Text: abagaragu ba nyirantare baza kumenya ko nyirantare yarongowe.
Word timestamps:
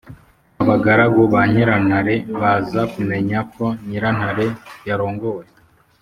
abagaragu 0.61 1.21
ba 1.33 1.41
nyirantare 1.51 2.15
baza 2.39 2.81
kumenya 2.93 3.37
ko 3.53 3.65
nyirantare 3.87 4.45
yarongowe. 4.87 5.45